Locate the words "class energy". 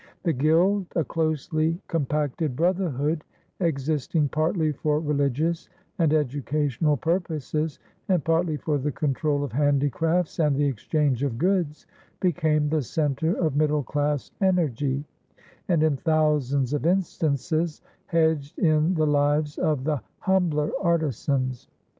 13.83-15.05